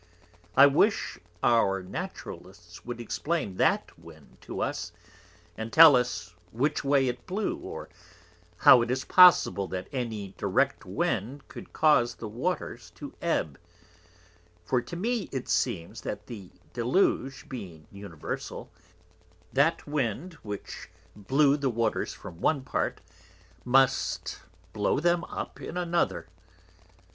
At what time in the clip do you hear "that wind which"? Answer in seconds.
19.53-20.89